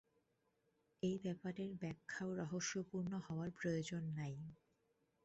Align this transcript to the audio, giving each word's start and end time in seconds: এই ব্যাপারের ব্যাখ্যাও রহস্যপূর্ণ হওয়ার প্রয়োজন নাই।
এই 1.03 1.15
ব্যাপারের 1.23 1.71
ব্যাখ্যাও 1.81 2.29
রহস্যপূর্ণ 2.35 3.11
হওয়ার 3.19 3.49
প্রয়োজন 3.51 4.03
নাই। 4.17 4.35